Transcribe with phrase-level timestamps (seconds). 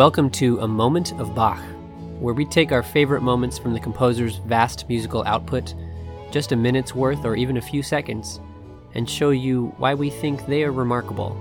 [0.00, 1.60] Welcome to A Moment of Bach,
[2.20, 5.74] where we take our favorite moments from the composer's vast musical output,
[6.30, 8.40] just a minute's worth or even a few seconds,
[8.94, 11.36] and show you why we think they are remarkable.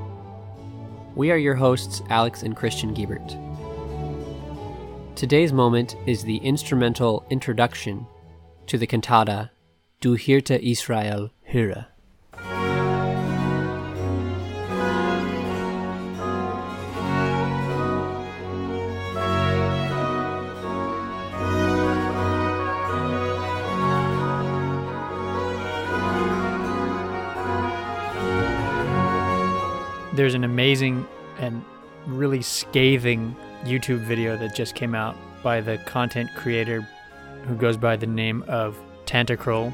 [1.16, 3.30] We are your hosts, Alex and Christian Giebert.
[5.16, 8.06] Today's moment is the instrumental introduction
[8.68, 9.52] to the cantata
[10.02, 11.86] Du Hirte Israel höre.
[30.20, 31.08] There's an amazing
[31.40, 31.64] and
[32.06, 33.34] really scathing
[33.64, 36.86] YouTube video that just came out by the content creator
[37.44, 39.74] who goes by the name of Tantacrul,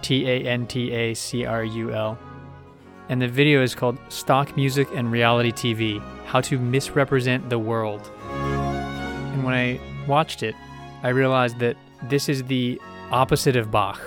[0.00, 2.16] T A N T A C R U L.
[3.08, 8.08] And the video is called Stock Music and Reality TV How to Misrepresent the World.
[8.28, 10.54] And when I watched it,
[11.02, 14.00] I realized that this is the opposite of Bach.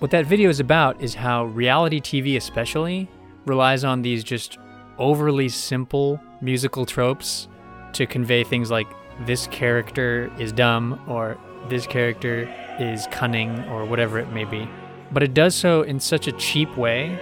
[0.00, 3.08] What that video is about is how reality TV, especially,
[3.46, 4.58] relies on these just
[4.98, 7.48] overly simple musical tropes
[7.92, 8.86] to convey things like
[9.26, 12.48] this character is dumb or this character
[12.78, 14.68] is cunning or whatever it may be.
[15.10, 17.18] But it does so in such a cheap way.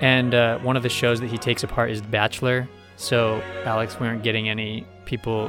[0.00, 2.68] And uh, one of the shows that he takes apart is The Bachelor.
[2.96, 5.48] So, Alex, we aren't getting any people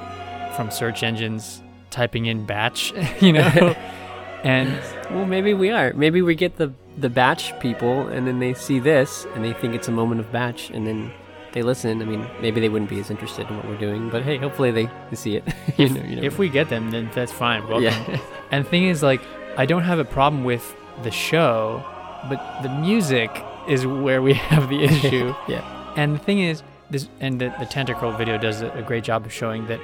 [0.56, 3.42] from search engines typing in batch, you know?
[4.44, 5.94] and well, maybe we are.
[5.94, 9.74] Maybe we get the the batch people, and then they see this, and they think
[9.74, 11.12] it's a moment of batch, and then
[11.54, 12.02] they listen.
[12.02, 14.72] I mean, maybe they wouldn't be as interested in what we're doing, but hey, hopefully
[14.72, 15.44] they, they see it.
[15.78, 17.62] you know, you if we get them, then that's fine.
[17.68, 17.84] Welcome.
[17.84, 18.20] Yeah.
[18.52, 19.22] and the thing is, like,
[19.56, 21.84] I don't have a problem with the show,
[22.28, 23.30] but the music
[23.68, 25.34] is where we have the issue.
[25.48, 25.94] yeah.
[25.96, 29.26] And the thing is, this and the, the Tantacrul video does a, a great job
[29.26, 29.80] of showing that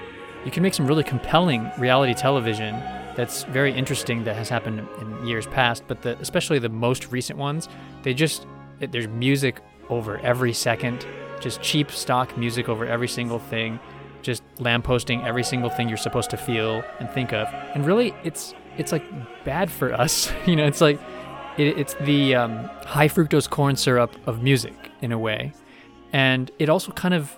[0.45, 2.75] you can make some really compelling reality television
[3.16, 7.38] that's very interesting that has happened in years past, but the, especially the most recent
[7.38, 7.68] ones,
[8.03, 8.47] they just
[8.79, 9.59] there's music
[9.90, 11.06] over every second
[11.39, 13.79] just cheap stock music over every single thing,
[14.22, 17.47] just lampposting every single thing you're supposed to feel and think of.
[17.73, 19.03] And really, it's it's like
[19.44, 20.31] bad for us.
[20.45, 20.99] you know, it's like
[21.57, 25.53] it, it's the um, high fructose corn syrup of music in a way,
[26.13, 27.35] and it also kind of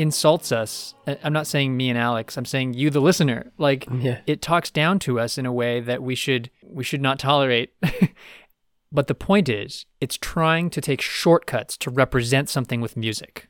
[0.00, 0.94] insults us.
[1.22, 2.38] I'm not saying me and Alex.
[2.38, 3.52] I'm saying you, the listener.
[3.58, 4.20] Like yeah.
[4.26, 7.72] it talks down to us in a way that we should we should not tolerate.
[8.92, 13.48] But the point is, it's trying to take shortcuts to represent something with music.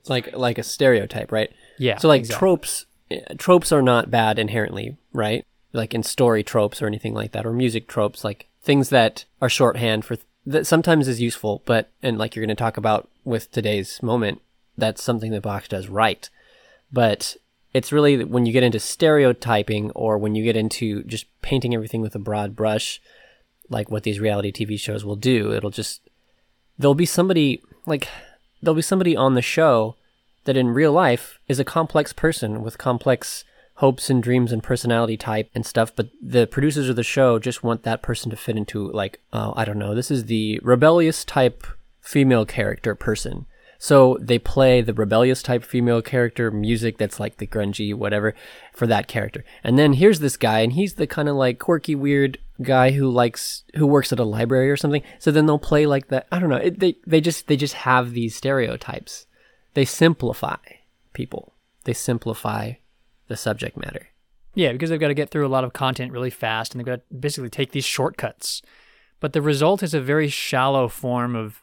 [0.00, 1.50] It's like like a stereotype, right?
[1.78, 1.98] Yeah.
[1.98, 2.38] So like exactly.
[2.38, 5.44] tropes eh, tropes are not bad inherently, right?
[5.72, 9.48] Like in story tropes or anything like that or music tropes like things that are
[9.48, 13.08] shorthand for th- that sometimes is useful, but and like you're going to talk about
[13.24, 14.40] with today's moment,
[14.78, 16.28] that's something that Bach does right.
[16.92, 17.36] But
[17.72, 22.00] it's really when you get into stereotyping or when you get into just painting everything
[22.00, 23.00] with a broad brush,
[23.70, 25.52] like what these reality TV shows will do.
[25.52, 26.02] It'll just
[26.78, 28.08] there'll be somebody like
[28.60, 29.96] there'll be somebody on the show
[30.44, 33.44] that in real life is a complex person with complex
[33.80, 37.62] hopes and dreams and personality type and stuff, but the producers of the show just
[37.62, 41.24] want that person to fit into like, oh, I don't know, this is the rebellious
[41.24, 41.66] type
[42.00, 43.46] female character person.
[43.82, 48.34] So they play the rebellious type female character music that's like the grungy whatever
[48.74, 49.42] for that character.
[49.64, 53.08] And then here's this guy and he's the kind of like quirky weird guy who
[53.08, 55.02] likes who works at a library or something.
[55.18, 56.26] So then they'll play like that.
[56.30, 56.56] I don't know.
[56.56, 59.24] It, they they just they just have these stereotypes.
[59.72, 60.58] They simplify
[61.14, 61.54] people.
[61.84, 62.72] They simplify
[63.28, 64.08] the subject matter.
[64.54, 66.86] Yeah, because they've got to get through a lot of content really fast and they've
[66.86, 68.60] got to basically take these shortcuts.
[69.20, 71.62] But the result is a very shallow form of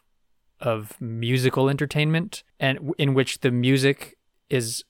[0.60, 4.18] of musical entertainment and in which the music
[4.50, 4.84] is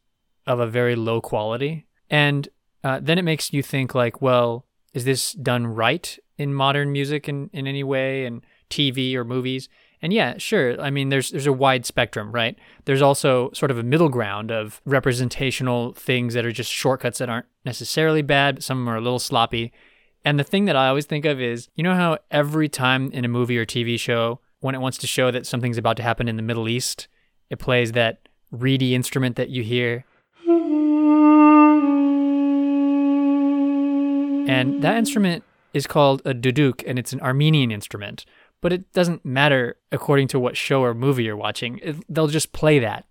[0.46, 1.86] of a very low quality.
[2.10, 2.48] And
[2.84, 7.28] uh, then it makes you think like, well, is this done right in modern music
[7.28, 9.68] in, in any way and TV or movies?
[10.02, 10.80] And yeah, sure.
[10.80, 12.56] I mean, there's there's a wide spectrum, right?
[12.86, 17.30] There's also sort of a middle ground of representational things that are just shortcuts that
[17.30, 19.74] aren't necessarily bad, but some are a little sloppy.
[20.24, 23.26] And the thing that I always think of is, you know how every time in
[23.26, 26.28] a movie or TV show when it wants to show that something's about to happen
[26.28, 27.08] in the Middle East,
[27.50, 30.06] it plays that reedy instrument that you hear.
[34.50, 35.44] And that instrument
[35.74, 38.26] is called a duduk, and it's an Armenian instrument.
[38.62, 41.80] But it doesn't matter according to what show or movie you're watching.
[41.84, 43.06] It, they'll just play that.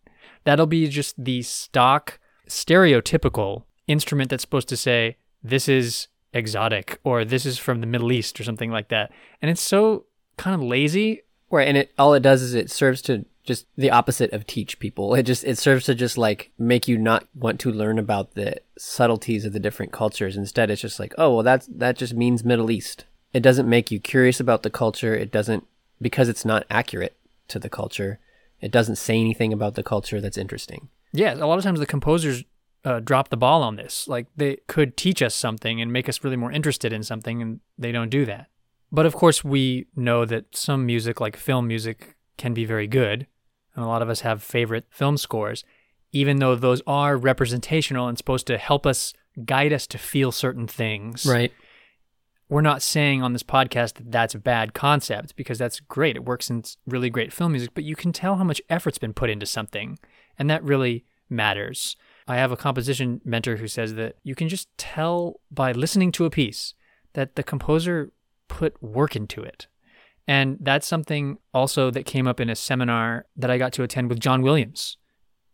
[0.45, 7.25] That'll be just the stock, stereotypical instrument that's supposed to say, this is exotic, or
[7.25, 9.13] this is from the Middle East, or something like that.
[9.41, 10.07] And it's so
[10.37, 13.91] kind of lazy Right, and it all it does is it serves to just the
[13.91, 15.15] opposite of teach people.
[15.15, 18.61] It just it serves to just like make you not want to learn about the
[18.77, 20.37] subtleties of the different cultures.
[20.37, 23.05] Instead, it's just like, oh well, that's that just means Middle East.
[23.33, 25.15] It doesn't make you curious about the culture.
[25.15, 25.67] It doesn't
[26.01, 27.17] because it's not accurate
[27.49, 28.19] to the culture.
[28.61, 30.89] It doesn't say anything about the culture that's interesting.
[31.13, 32.45] Yeah, a lot of times the composers
[32.85, 34.09] uh, drop the ball on this.
[34.09, 37.61] Like they could teach us something and make us really more interested in something, and
[37.79, 38.49] they don't do that.
[38.93, 43.27] But of course, we know that some music, like film music, can be very good.
[43.75, 45.65] And a lot of us have favorite film scores,
[46.13, 49.13] even though those are representational and supposed to help us
[49.45, 51.27] guide us to feel certain things.
[51.27, 51.53] Right.
[52.49, 56.15] We're not saying on this podcast that that's a bad concept because that's great.
[56.15, 59.13] It works in really great film music, but you can tell how much effort's been
[59.13, 59.99] put into something.
[60.39, 61.97] And that really matters.
[62.29, 66.25] I have a composition mentor who says that you can just tell by listening to
[66.25, 66.75] a piece
[67.15, 68.13] that the composer
[68.49, 69.67] put work into it.
[70.29, 74.09] And that's something also that came up in a seminar that I got to attend
[74.09, 74.97] with John Williams.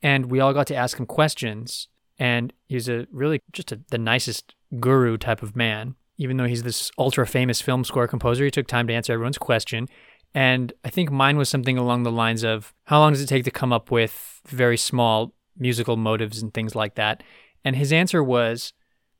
[0.02, 1.88] And we all got to ask him questions.
[2.18, 5.96] And he's a really just a, the nicest guru type of man.
[6.16, 9.38] Even though he's this ultra famous film score composer, he took time to answer everyone's
[9.38, 9.88] question.
[10.34, 13.44] And I think mine was something along the lines of how long does it take
[13.44, 17.22] to come up with very small musical motives and things like that?
[17.64, 18.72] And his answer was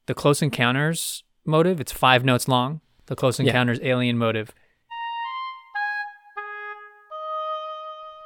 [0.07, 2.81] the Close Encounters motive, it's five notes long.
[3.13, 3.89] The Close Encounters yeah.
[3.89, 4.55] alien motive.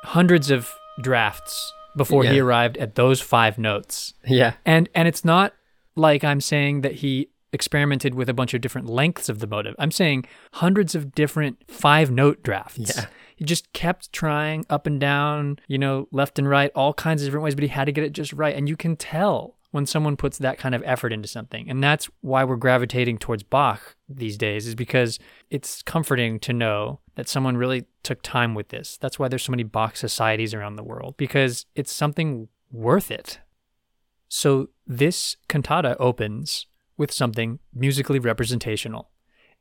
[0.04, 2.30] Hundreds of drafts before yeah.
[2.30, 4.14] he arrived at those five notes.
[4.24, 4.52] Yeah.
[4.64, 5.54] And and it's not
[5.96, 9.74] like I'm saying that he experimented with a bunch of different lengths of the motive.
[9.76, 12.96] I'm saying hundreds of different five note drafts.
[12.96, 13.06] Yeah.
[13.34, 17.26] He just kept trying up and down, you know, left and right, all kinds of
[17.26, 18.54] different ways, but he had to get it just right.
[18.54, 21.68] And you can tell when someone puts that kind of effort into something.
[21.68, 25.18] And that's why we're gravitating towards Bach these days, is because
[25.50, 28.96] it's comforting to know that someone really took time with this.
[29.00, 33.40] That's why there's so many Bach societies around the world, because it's something worth it.
[34.28, 36.66] So this cantata opens
[36.96, 39.10] with something musically representational.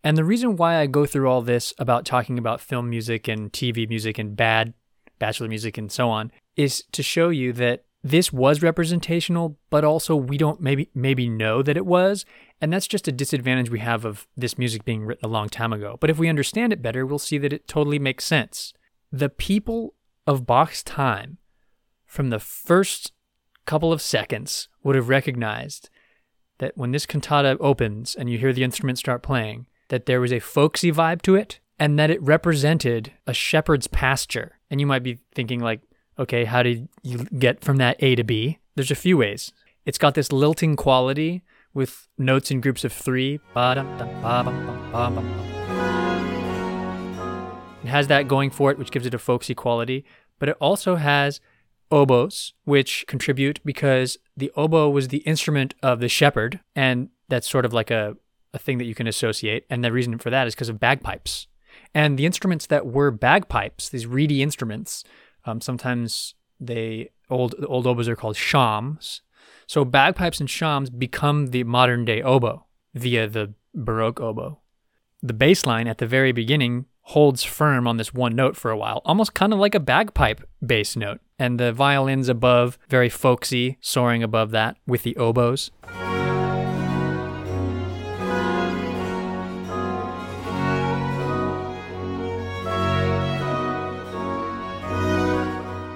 [0.03, 3.51] And the reason why I go through all this about talking about film music and
[3.51, 4.73] TV music and bad
[5.17, 10.15] bachelor music and so on is to show you that this was representational, but also
[10.15, 12.23] we don't maybe maybe know that it was,
[12.61, 15.73] and that's just a disadvantage we have of this music being written a long time
[15.73, 15.97] ago.
[15.99, 18.73] But if we understand it better, we'll see that it totally makes sense.
[19.11, 19.95] The people
[20.27, 21.39] of Bach's time,
[22.05, 23.11] from the first
[23.65, 25.89] couple of seconds, would have recognized
[26.59, 30.31] that when this cantata opens and you hear the instruments start playing, that there was
[30.31, 34.59] a folksy vibe to it and that it represented a shepherd's pasture.
[34.69, 35.81] And you might be thinking like,
[36.17, 38.59] okay, how did you get from that A to B?
[38.75, 39.51] There's a few ways.
[39.85, 43.39] It's got this lilting quality with notes in groups of three.
[47.83, 50.05] It has that going for it, which gives it a folksy quality,
[50.39, 51.39] but it also has
[51.91, 57.65] oboes, which contribute because the oboe was the instrument of the shepherd, and that's sort
[57.65, 58.17] of like a,
[58.53, 59.65] a thing that you can associate.
[59.69, 61.47] And the reason for that is because of bagpipes.
[61.93, 65.03] And the instruments that were bagpipes, these reedy instruments,
[65.45, 69.21] um, sometimes they old old oboes are called shawms.
[69.67, 74.59] So bagpipes and shawms become the modern day oboe via the Baroque oboe.
[75.21, 78.77] The bass line at the very beginning holds firm on this one note for a
[78.77, 81.19] while, almost kind of like a bagpipe bass note.
[81.37, 85.71] And the violins above, very folksy, soaring above that with the oboes.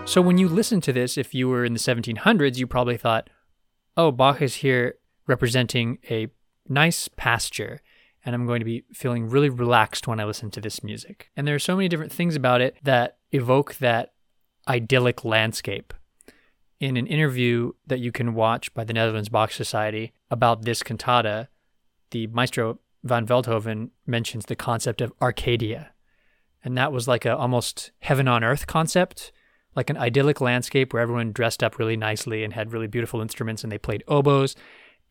[0.09, 3.29] So when you listen to this, if you were in the 1700s, you probably thought,
[3.95, 4.95] oh, Bach is here
[5.27, 6.29] representing a
[6.67, 7.79] nice pasture,
[8.25, 11.29] and I'm going to be feeling really relaxed when I listen to this music.
[11.37, 14.13] And there are so many different things about it that evoke that
[14.67, 15.93] idyllic landscape.
[16.79, 21.49] In an interview that you can watch by the Netherlands Bach Society about this cantata,
[22.09, 25.91] the maestro van Veldhoven mentions the concept of Arcadia.
[26.63, 29.31] And that was like a almost heaven on earth concept
[29.75, 33.63] like an idyllic landscape where everyone dressed up really nicely and had really beautiful instruments
[33.63, 34.55] and they played oboes.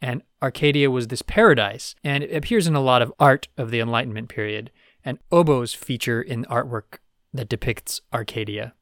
[0.01, 1.95] And Arcadia was this paradise.
[2.05, 4.71] And it appears in a lot of art of the Enlightenment period.
[5.05, 6.99] And oboes feature in artwork
[7.33, 8.75] that depicts Arcadia.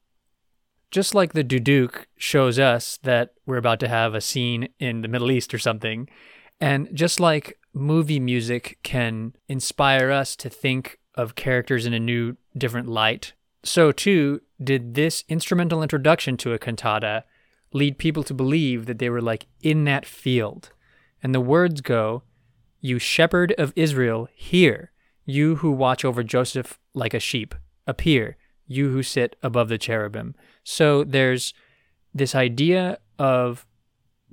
[0.89, 5.07] Just like the duduk shows us that we're about to have a scene in the
[5.07, 6.07] Middle East or something,
[6.61, 12.37] and just like movie music can inspire us to think of characters in a new,
[12.57, 17.23] different light, so too did this instrumental introduction to a cantata
[17.73, 20.71] lead people to believe that they were like in that field.
[21.21, 22.23] And the words go,
[22.79, 24.91] You shepherd of Israel, hear,
[25.25, 27.53] you who watch over Joseph like a sheep,
[27.85, 30.35] appear, you who sit above the cherubim.
[30.63, 31.53] So there's
[32.13, 33.65] this idea of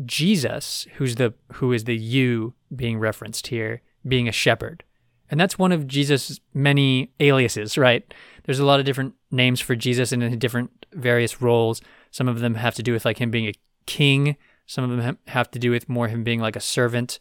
[0.05, 4.83] Jesus, who's the who is the you being referenced here, being a shepherd.
[5.31, 8.13] And that's one of Jesus' many aliases, right?
[8.45, 11.81] There's a lot of different names for Jesus in different various roles.
[12.11, 13.55] Some of them have to do with like him being a
[13.87, 14.37] king,
[14.67, 17.19] some of them have to do with more him being like a servant.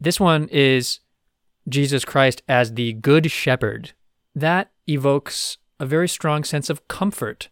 [0.00, 1.00] This one is
[1.68, 3.92] Jesus Christ as the good shepherd.
[4.34, 7.48] That evokes a very strong sense of comfort.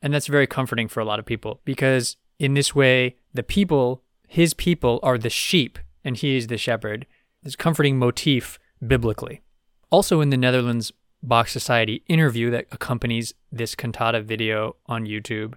[0.00, 4.02] And that's very comforting for a lot of people because in this way, the people,
[4.28, 7.06] his people, are the sheep and he is the shepherd.
[7.42, 9.42] This comforting motif biblically.
[9.90, 15.54] Also, in the Netherlands Bach Society interview that accompanies this cantata video on YouTube,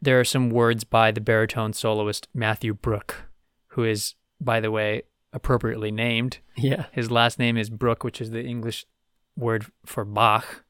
[0.00, 3.28] there are some words by the baritone soloist Matthew Brook,
[3.68, 5.02] who is, by the way,
[5.32, 6.38] appropriately named.
[6.56, 6.86] Yeah.
[6.92, 8.86] His last name is Brook, which is the English
[9.36, 10.64] word for Bach,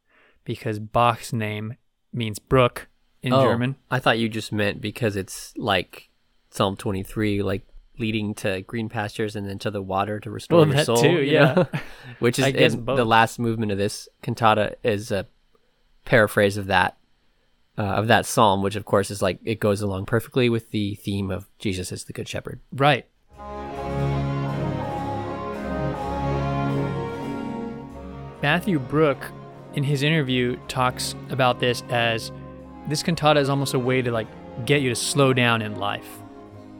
[0.44, 1.76] because Bach's name
[2.12, 2.88] means brook
[3.22, 3.76] in oh, German.
[3.90, 6.10] I thought you just meant because it's like
[6.50, 7.66] Psalm 23, like
[7.98, 10.96] leading to green pastures and then to the water to restore Well, your that soul.
[10.96, 11.54] too, yeah.
[11.54, 11.66] know?
[12.18, 12.96] Which is I guess and both.
[12.96, 15.26] the last movement of this cantata is a
[16.04, 16.96] paraphrase of that
[17.76, 20.94] uh, of that psalm, which of course is like it goes along perfectly with the
[20.96, 22.60] theme of Jesus as the good shepherd.
[22.72, 23.06] Right.
[28.42, 29.18] Matthew Brook,
[29.74, 32.30] in his interview, talks about this as
[32.88, 34.26] this cantata is almost a way to like
[34.66, 36.06] get you to slow down in life.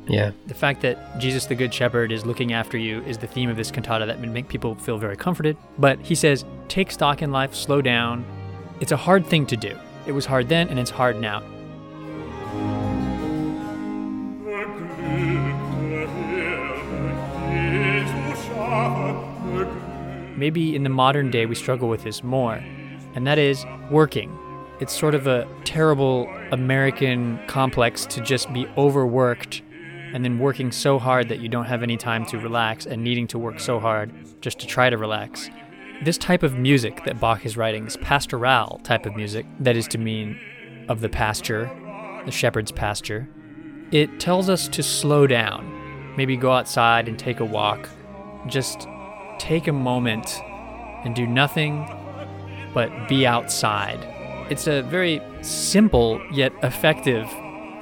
[0.07, 0.33] Yeah.
[0.47, 3.57] The fact that Jesus the Good Shepherd is looking after you is the theme of
[3.57, 5.57] this cantata that would make people feel very comforted.
[5.79, 8.25] But he says, take stock in life, slow down.
[8.81, 9.77] It's a hard thing to do.
[10.07, 11.43] It was hard then and it's hard now.
[20.37, 22.63] Maybe in the modern day we struggle with this more,
[23.15, 24.37] and that is working.
[24.81, 29.63] It's sort of a terrible American complex to just be overworked
[30.15, 33.27] and then working so hard that you don't have any time to relax and needing
[33.27, 35.51] to work so hard just to try to relax.
[36.05, 39.89] This type of music that Bach is writing, this pastoral type of music, that is
[39.89, 40.39] to mean
[40.89, 41.69] of the pasture,
[42.25, 43.29] the shepherd's pasture,
[43.91, 46.15] it tells us to slow down.
[46.17, 47.89] Maybe go outside and take a walk.
[48.47, 48.87] Just
[49.39, 50.41] take a moment
[51.05, 51.89] and do nothing
[52.73, 53.99] but be outside.
[54.49, 57.29] It's a very simple yet effective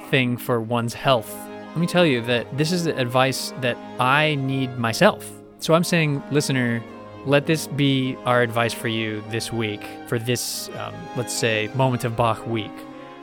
[0.09, 1.31] thing for one's health.
[1.73, 5.27] Let me tell you that this is the advice that I need myself.
[5.57, 6.83] So I'm saying, listener,
[7.25, 12.03] let this be our advice for you this week, for this, um, let's say, Moment
[12.03, 12.71] of Bach week.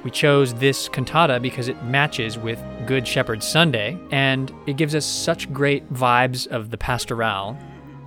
[0.02, 5.06] We chose this cantata because it matches with Good Shepherd Sunday, and it gives us
[5.06, 7.56] such great vibes of the pastoral.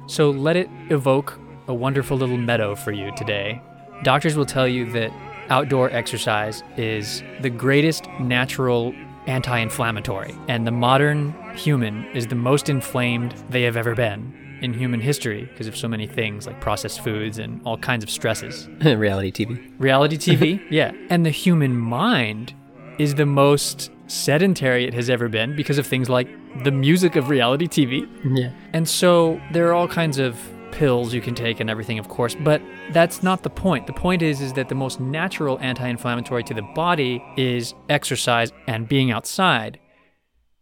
[0.08, 3.62] So let it evoke a wonderful little meadow for you today.
[4.04, 5.14] Doctors will tell you that
[5.50, 8.94] outdoor exercise is the greatest natural
[9.28, 14.74] anti inflammatory, and the modern human is the most inflamed they have ever been in
[14.74, 18.68] human history because of so many things like processed foods and all kinds of stresses.
[18.84, 19.74] Reality TV.
[19.78, 20.92] Reality TV, yeah.
[21.10, 22.54] And the human mind
[22.98, 26.28] is the most sedentary it has ever been because of things like
[26.64, 28.08] the music of reality TV.
[28.24, 28.52] Yeah.
[28.74, 30.38] And so there are all kinds of
[30.74, 32.62] pills you can take and everything, of course, but
[32.92, 33.86] that's not the point.
[33.86, 38.88] The point is is that the most natural anti-inflammatory to the body is exercise and
[38.88, 39.80] being outside.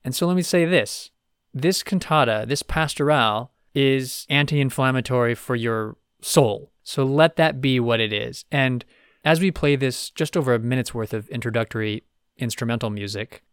[0.03, 1.11] And so let me say this.
[1.53, 6.71] This cantata, this pastoral is anti-inflammatory for your soul.
[6.83, 8.43] So let that be what it is.
[8.51, 8.83] And
[9.23, 12.03] as we play this just over a minute's worth of introductory
[12.37, 13.43] instrumental music,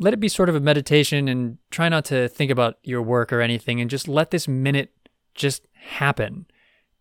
[0.00, 3.32] let it be sort of a meditation and try not to think about your work
[3.32, 4.92] or anything and just let this minute
[5.38, 6.46] just happen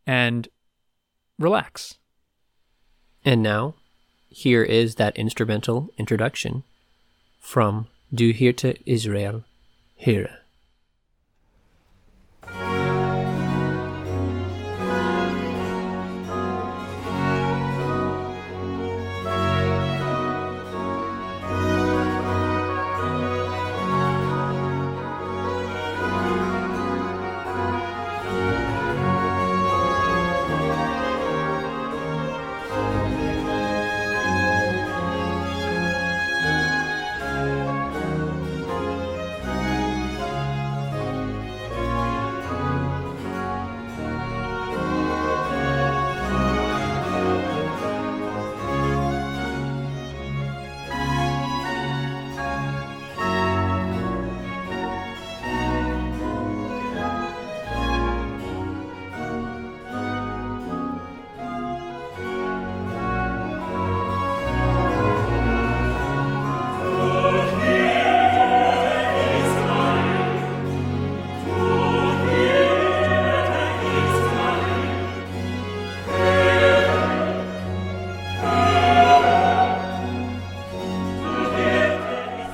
[0.05, 0.47] and
[1.37, 1.97] relax.
[3.25, 3.75] And now,
[4.29, 6.63] here is that instrumental introduction
[7.41, 9.43] from Du Hirte Israel,
[10.05, 10.46] höre.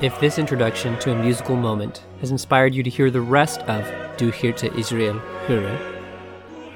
[0.04, 3.86] If this introduction to a musical moment has inspired you to hear the rest of
[4.18, 5.14] Du Hirte Israel
[5.46, 5.78] Höre,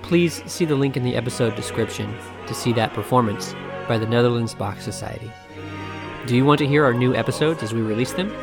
[0.01, 2.17] please see the link in the episode description
[2.47, 3.55] to see that performance
[3.87, 5.31] by the Netherlands Bach Society.
[6.25, 8.35] Do you want to hear our new episodes as we release them?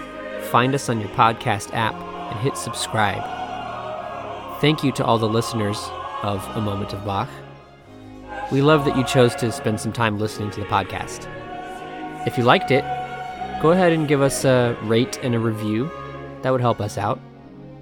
[0.52, 3.24] Find us on your podcast app and hit subscribe.
[4.62, 5.84] Thank you to all the listeners
[6.22, 7.30] of A Moment of Bach.
[8.52, 11.28] We love that you chose to spend some time listening to the podcast.
[12.28, 12.84] If you liked it,
[13.66, 15.90] go ahead and give us a rate and a review.
[16.44, 17.20] That would help us out.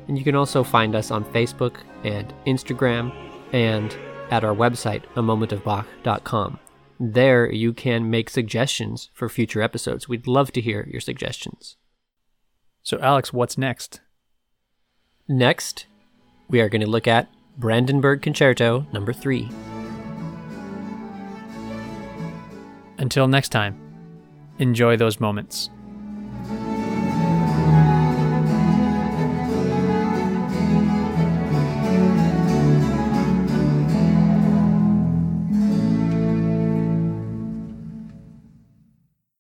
[0.08, 1.76] And you can also find us on Facebook
[2.06, 3.14] and Instagram
[3.52, 3.94] and
[4.32, 6.58] at our website, a moment of momentofbach.com.
[7.02, 10.08] There you can make suggestions for future episodes.
[10.08, 11.76] We'd love to hear your suggestions.
[12.82, 14.00] So, Alex, what's next?
[15.28, 15.88] Next,
[16.48, 19.50] we are going to look at Brandenburg Concerto number 3.
[23.00, 23.78] Until next time,
[24.60, 25.70] enjoy those moments.